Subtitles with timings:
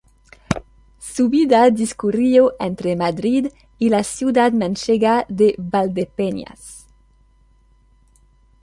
[0.97, 6.87] Su vida discurrió entre Madrid y la ciudad manchega de Valdepeñas.